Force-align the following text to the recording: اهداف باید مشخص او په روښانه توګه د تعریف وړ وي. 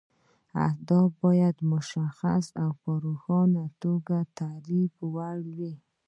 اهداف 0.65 1.09
باید 1.25 1.55
مشخص 1.73 2.45
او 2.61 2.69
په 2.81 2.91
روښانه 3.05 3.63
توګه 3.83 4.17
د 4.25 4.29
تعریف 4.39 4.93
وړ 5.13 5.37
وي. 5.57 5.73